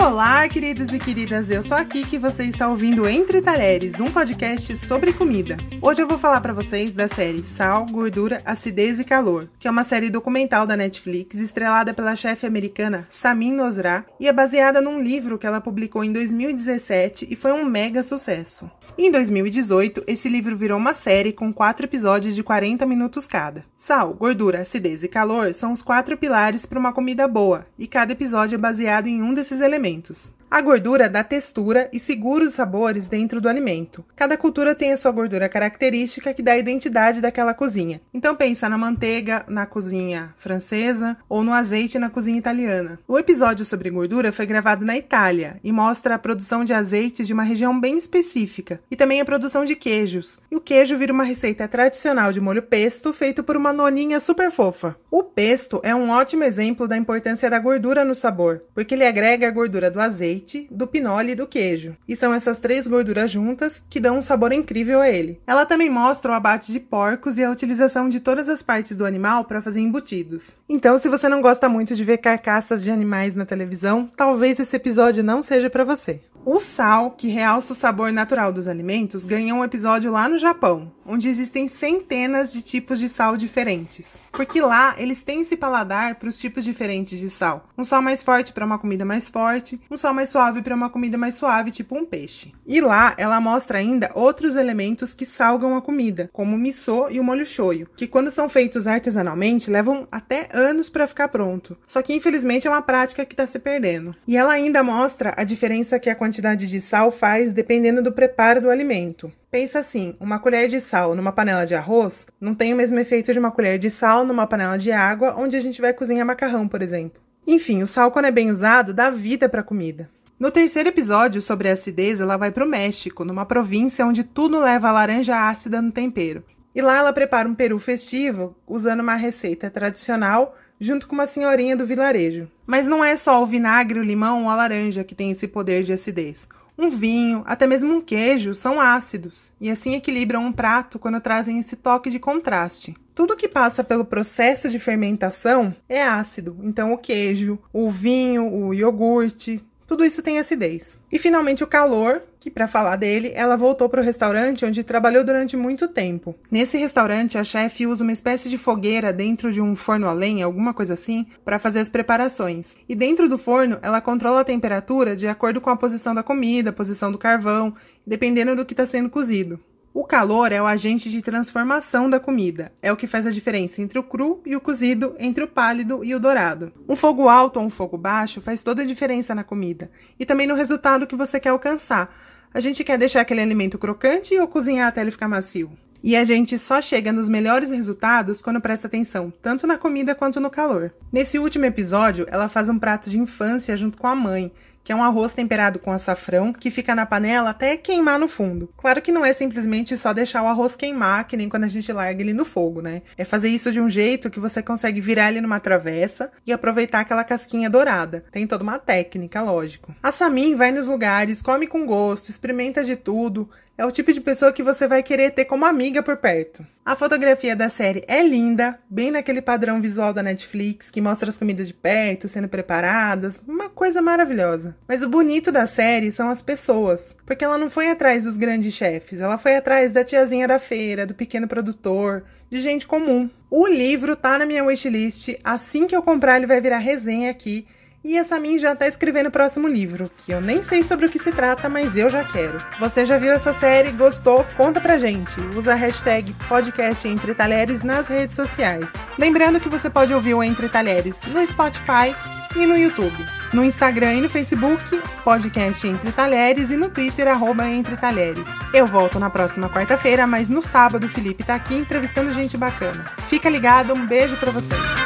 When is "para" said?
6.40-6.54, 26.66-26.78, 69.44-69.62, 75.68-75.84, 86.14-86.30, 88.54-88.64, 90.62-90.74, 100.88-101.06, 119.48-119.60, 122.50-122.64, 152.48-152.68, 153.88-154.00, 161.44-161.58, 264.36-264.52